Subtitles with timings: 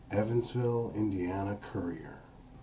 [0.09, 2.21] _Evansville (Ind.) Courier.